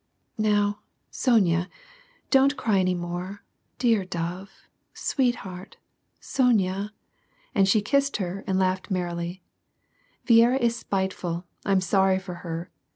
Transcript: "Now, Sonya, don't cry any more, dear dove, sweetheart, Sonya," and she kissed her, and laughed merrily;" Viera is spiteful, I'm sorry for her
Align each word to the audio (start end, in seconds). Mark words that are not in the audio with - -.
"Now, 0.49 0.79
Sonya, 1.11 1.69
don't 2.31 2.57
cry 2.57 2.79
any 2.79 2.95
more, 2.95 3.43
dear 3.77 4.03
dove, 4.03 4.49
sweetheart, 4.95 5.77
Sonya," 6.19 6.91
and 7.53 7.69
she 7.69 7.83
kissed 7.83 8.17
her, 8.17 8.43
and 8.47 8.57
laughed 8.57 8.89
merrily;" 8.89 9.43
Viera 10.27 10.57
is 10.59 10.75
spiteful, 10.75 11.45
I'm 11.67 11.81
sorry 11.81 12.17
for 12.17 12.33
her 12.41 12.71